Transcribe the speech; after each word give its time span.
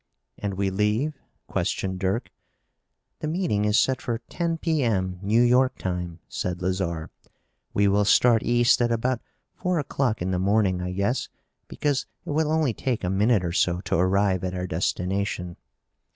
"And 0.39 0.55
we 0.55 0.71
leave?" 0.71 1.19
questioned 1.45 1.99
Dirk. 1.99 2.31
"The 3.19 3.27
meeting 3.27 3.65
is 3.65 3.77
set 3.77 4.01
for 4.01 4.17
ten 4.17 4.57
P. 4.57 4.81
M., 4.81 5.19
New 5.21 5.43
York 5.43 5.77
time," 5.77 6.17
said 6.27 6.59
Lazarre. 6.59 7.11
"We 7.75 7.87
will 7.87 8.03
start 8.05 8.41
east 8.41 8.81
at 8.81 8.91
about 8.91 9.21
four 9.53 9.77
o'clock 9.77 10.19
in 10.19 10.31
the 10.31 10.39
morning, 10.39 10.81
I 10.81 10.91
guess, 10.91 11.29
because 11.67 12.07
it 12.25 12.31
will 12.31 12.51
only 12.51 12.73
take 12.73 13.03
a 13.03 13.11
minute 13.11 13.45
or 13.45 13.53
so 13.53 13.79
to 13.81 13.95
arrive 13.95 14.43
at 14.43 14.55
our 14.55 14.65
destination." 14.65 15.55